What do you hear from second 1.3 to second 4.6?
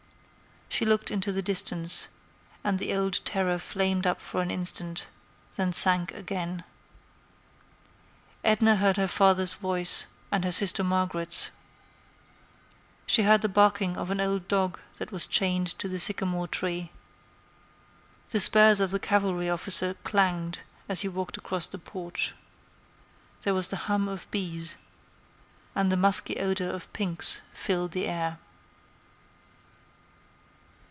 the distance, and the old terror flamed up for an